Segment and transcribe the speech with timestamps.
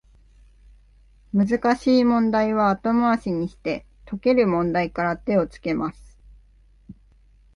[1.31, 6.17] 難しい問題は後回しにして、解ける問題から手をつけます